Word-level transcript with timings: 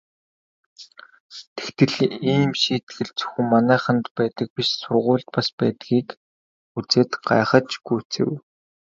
Тэгтэл 1.77 2.11
ийм 2.31 2.51
шийтгэл 2.61 3.09
зөвхөн 3.17 3.45
манайханд 3.51 4.05
байдаг 4.17 4.47
биш 4.55 4.69
сургуульд 4.81 5.27
бас 5.35 5.47
байдгийг 5.59 6.09
үзээд 6.77 7.11
гайхаж 7.29 7.69
гүйцэв. 7.87 8.29